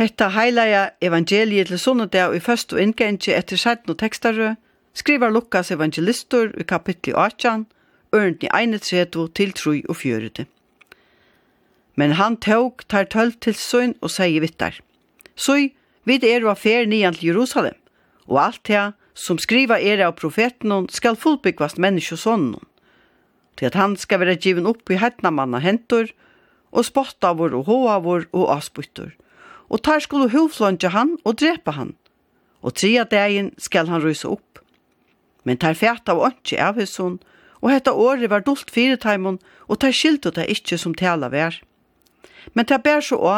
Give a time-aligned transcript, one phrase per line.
[0.00, 4.54] Hetta heilaja evangeliet til sunnudag i først og inngengi etter sætten og tekstare,
[4.96, 7.66] skrivar Lukas evangelistur i kapitli 18,
[8.16, 10.46] ørendni 31 til 3 og 4.
[12.00, 14.80] Men han tåg tar tølv til sunn og sier vittar.
[15.36, 15.68] Søy,
[16.08, 17.76] vid er og fer nian til Jerusalem,
[18.24, 22.56] og alt det som skriva er av profeten skal fullbyggvast menneskjøsonen,
[23.60, 26.08] til at han skal være given opp i hettna manna hentur,
[26.72, 29.26] og spotta vår og hoa vår og avspyttur, og
[29.70, 31.94] og tar skulle hovflånge han og drepa han.
[32.60, 34.60] Og tria dagen skal han rysa opp.
[35.44, 37.20] Men tar fæt av åndsje av hesson,
[37.62, 41.56] og hetta året var dolt fire taimon, og tar skilto det ikkje som tala vær.
[42.52, 43.36] Men tar bær så å,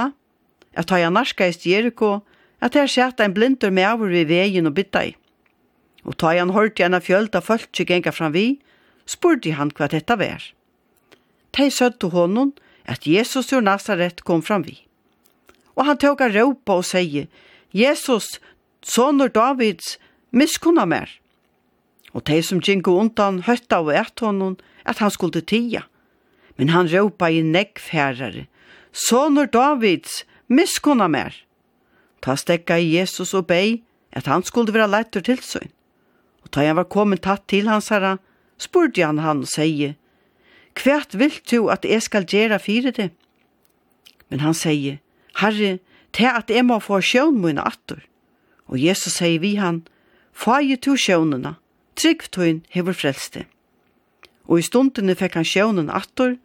[0.74, 2.22] at tar jeg narska i Jericho,
[2.62, 5.16] at tar sæt ein blindur med over ved vegen og bytta i.
[6.06, 8.58] Og tar han hørt gjerne fjölda fölkje genga fram vi,
[9.06, 10.42] spurte han hva dette vær.
[11.52, 12.54] Tei søtte honom
[12.88, 14.80] at Jesus ur Nazaret kom fram vi
[15.76, 17.28] og han tåg a råpa og seie,
[17.72, 18.40] Jesus,
[18.82, 19.96] sonur Davids,
[20.30, 21.08] miskunna mer.
[22.12, 25.86] Og de som gingo undan høtta og ert honom, at han skulle tia.
[26.58, 28.46] Men han råpa i neggfærare,
[28.92, 31.32] sonur Davids, miskunna mer.
[32.20, 35.72] Ta stekka i Jesus og bei, at han skulle vera leitur til søgn.
[36.44, 38.18] Og ta han var kommet tatt til hans herra,
[38.60, 39.96] spurte han han og seie,
[40.72, 43.10] Kvært vilt du at jeg skal gjera fyrir det?
[44.32, 45.00] Men han seie,
[45.40, 45.78] Herre,
[46.12, 48.02] til at jeg må få sjøen min atter.
[48.68, 49.82] Og Jesus sier vi han,
[50.32, 51.56] Fage to sjøvnene,
[51.96, 53.44] trygg tøyen hever frelste.
[54.48, 56.38] Og i stundene fikk han sjøvnen atter,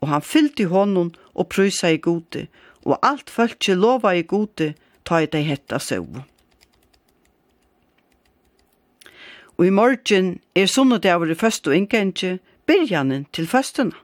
[0.00, 2.46] og han fyllte hånden og prysa i gode,
[2.84, 4.72] og alt følte lova i gode,
[5.04, 6.08] ta i deg hetta søv.
[9.56, 13.94] Og i morgen er sunnedagur i første og inngengje, byrjanen til førstene.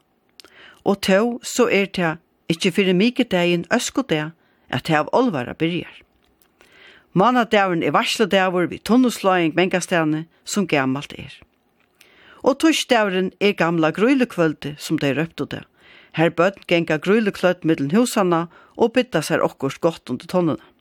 [0.84, 2.16] Og tå så er det
[2.52, 4.32] ikkje fyrir mikedegin øskodeg
[4.72, 6.02] at det av olvara byrjar.
[7.12, 11.34] Manadagen er varsledavur vi tunnusløying mengastane som gammalt er.
[12.42, 15.62] Og torsdagen er gamla grøylekvöldi som de røpte det.
[16.16, 18.46] Her bøtt genga grøylekløtt middelen husana
[18.76, 20.71] og bytta seg okkurs godt under tonnene.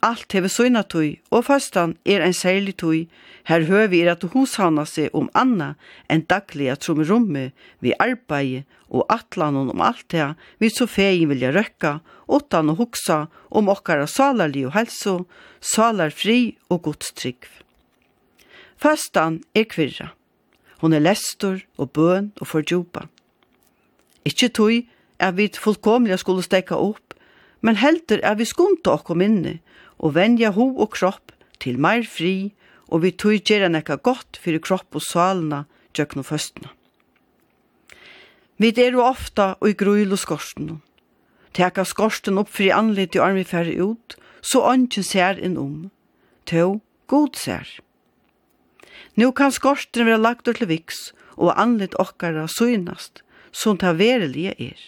[0.00, 3.08] Alt hever søgna tøy, og fastan er ein særlig tøy,
[3.50, 5.72] her høvi er at hushavna seg om anna
[6.06, 10.28] enn dagliga trom rommet vi arbeid og atlanon om alt det,
[10.62, 11.98] vi så fegin vilja røkka,
[12.30, 15.24] åttan og hugsa om okkara salarli og helso,
[15.60, 17.48] salar fri og godstrygg.
[18.78, 20.12] Fastan er kvirra.
[20.78, 23.08] Hon er lestor og bøn og fordjupa.
[24.22, 24.74] Ikkje tøy
[25.18, 27.16] er vi fullkomlega skulle stekka opp,
[27.66, 29.56] men heldur er vi skunta okkom inni,
[29.98, 32.52] og venja ho og kropp til meir fri,
[32.88, 35.64] og vi tog gjerra nekka godt fyrir kropp og salna
[35.96, 36.72] gjøkno føstna.
[38.58, 40.80] Vi er jo ofta og i gruil og skorsten.
[41.54, 45.90] Teka skorsten opp fri anlit i armi færre ut, så ånden ser inn om.
[46.46, 47.68] Tå, god ser.
[49.18, 53.22] Nå kan skorsten være lagt til viks, og anlit okkara søgnast,
[53.52, 54.80] som ta verelige er.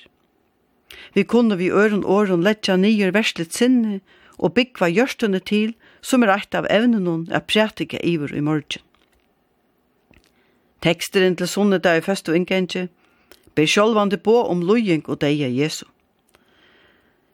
[1.15, 4.01] Vi kunne vi øren åren letja nyer verslet sinne,
[4.41, 8.83] og byggva gjørstene til som er eit av evnen er prætika iver i morgen.
[10.81, 12.89] Teksteren til sunnet er i første og
[13.55, 15.85] ber sjolvande på om lojeng og deia Jesu.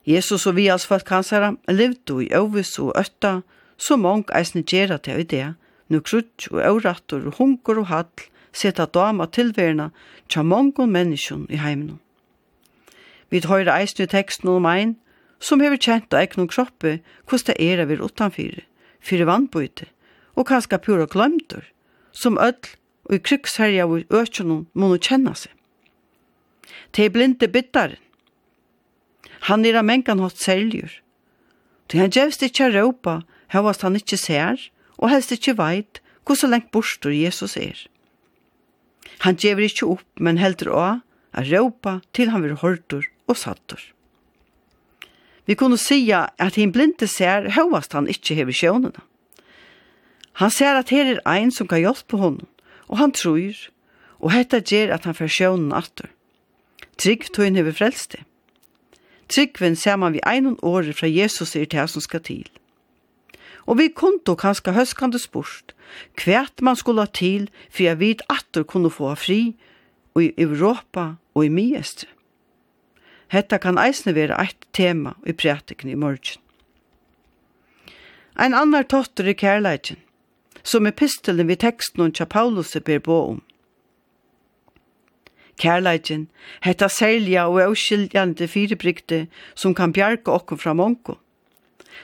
[0.06, 3.41] Jesus og vi als folk hans herra levde i øvis og øtta,
[3.77, 5.55] så mong eisne gjerra til i det,
[5.89, 8.06] nu krutsk og eurattor og hunker og hall,
[8.53, 9.91] seta dama tilverna
[10.28, 12.00] tja mongon menneskjon i heimnum.
[13.31, 14.97] Vi høyre eisne i teksten om ein,
[15.38, 16.98] som hever kjent av egnom kroppe
[17.28, 18.64] hvordan det er av er utanfyre,
[19.00, 19.86] fyrir vannbøyte,
[20.36, 21.65] og kanskje pura glemtur,
[22.12, 25.53] som ødel og i krigsherja og i økjennom må no kjenne seg.
[26.91, 28.00] Det er blinde bittaren.
[29.47, 30.91] Han er av mengan hatt seljur.
[31.86, 33.21] Det han gjevst ikkje er råpa,
[33.54, 34.62] hevast han ikkje ser,
[34.98, 37.78] og helst ikkje veit hvor så lengt borster Jesus er.
[39.22, 40.86] Han gjever ikkje opp, men heldur å,
[41.36, 43.82] er råpa til han vil hortur og sattur.
[45.47, 49.04] Vi kunne sija at hin blinde ser høvast han ikkje hever sjånene.
[50.43, 52.48] Han ser at her er ein som kan hjelpe honom,
[52.91, 53.57] og han tror,
[54.21, 56.10] og hetta gjer at han fer sjånen atter.
[57.01, 58.25] Trygg tøyen hever frelste.
[59.28, 62.47] Tryggven ser man vi einon året fra Jesus er det som skal til.
[63.66, 65.75] Og vi kunne kanskje høskande spurt
[66.19, 69.57] kvært man skulle ha til for jeg vet atter kunne få fri
[70.16, 72.09] i Europa og i Miestre.
[73.28, 76.43] Hetta kan eisne vera eitt tema i prætikene i morgen.
[78.39, 79.99] Ein annar tottur i kærleikin,
[80.63, 83.43] som er pistelen vi teksten om tja Paulus ber bo om.
[85.57, 86.28] Kærleikin,
[86.61, 91.17] hetta selja og avskiljande firebrygte som kan bjarga okkur fra mongo.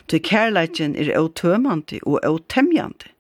[0.09, 3.13] Ty kærleikin er autømande og autemjande,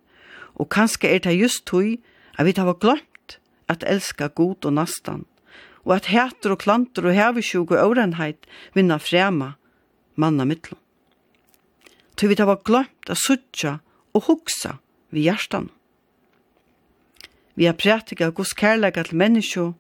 [0.55, 2.01] og kanskje er det just tøy
[2.39, 3.39] at vi tar glømt
[3.69, 5.27] at elska god og nastan
[5.85, 9.53] og at hæter og klanter og hevesjúk og årenheit vinna frema
[10.15, 10.79] manna mittlum.
[12.17, 13.79] Tøy vi hava glemt at suttja
[14.15, 14.79] og hugsa
[15.11, 15.71] vi hjertan.
[17.55, 19.73] Vi har prætika gos kærleika til menneskjo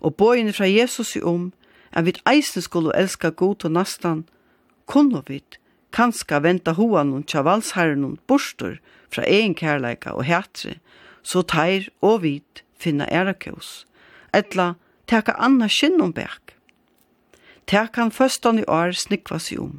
[0.00, 1.52] og bøyene fra Jesus i om
[1.92, 4.24] at vi eisen skulle elska god og nastan,
[4.86, 5.42] kunne vi
[5.92, 8.76] kanska venta hoan og tjavalsherren og borster
[9.10, 10.76] fra egen kærleika og hætre,
[11.22, 13.86] så teir og vit finna ærakjøs,
[14.34, 14.74] etla
[15.08, 16.54] teka anna skinnumbek.
[17.68, 19.74] Tek han førstan i år snikva seg om.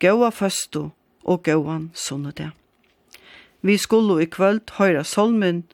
[0.00, 0.90] Gåa førstu
[1.22, 2.54] og gåan sunnudag.
[3.60, 5.64] Vi skulle i kvöld høyra solmen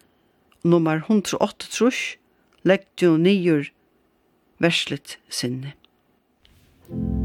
[0.65, 2.17] nummer 108 trus,
[2.67, 3.71] legg du nyer
[4.59, 5.77] verslet sinne.
[6.91, 7.16] Musik